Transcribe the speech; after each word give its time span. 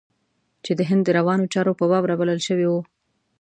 چې 0.63 0.71
د 0.75 0.81
هند 0.89 1.03
د 1.05 1.09
روانو 1.17 1.51
چارو 1.53 1.77
په 1.79 1.85
باب 1.91 2.03
رابلل 2.11 2.39
شوی 2.47 2.67
و. 2.69 2.73